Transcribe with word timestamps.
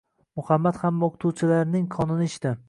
Muhammad 0.39 0.79
hamma 0.85 1.09
oʻqituvchilarning 1.09 1.87
qonini 1.99 2.33
ichdi. 2.33 2.57